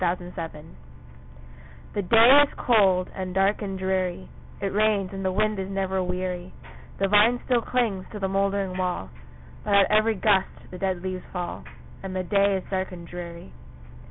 THE 0.01 0.07
RAINY 0.19 0.31
DAY 0.31 0.65
The 1.93 2.01
day 2.01 2.41
is 2.41 2.49
cold, 2.57 3.09
and 3.15 3.35
dark, 3.35 3.61
and 3.61 3.77
dreary 3.77 4.29
It 4.59 4.73
rains, 4.73 5.11
and 5.13 5.23
the 5.23 5.31
wind 5.31 5.59
is 5.59 5.69
never 5.69 6.03
weary; 6.03 6.53
The 6.99 7.07
vine 7.07 7.39
still 7.45 7.61
clings 7.61 8.05
to 8.11 8.17
the 8.17 8.27
mouldering 8.27 8.79
wall, 8.79 9.11
But 9.63 9.75
at 9.75 9.91
every 9.91 10.15
gust 10.15 10.49
the 10.71 10.79
dead 10.79 11.03
leaves 11.03 11.21
fall, 11.31 11.65
And 12.01 12.15
the 12.15 12.23
day 12.23 12.55
is 12.57 12.63
dark 12.71 12.91
and 12.91 13.05
dreary. 13.07 13.51